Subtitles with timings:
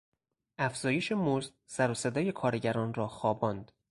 [0.57, 3.71] افزایش مزد سروصدای کارگران را خواباند.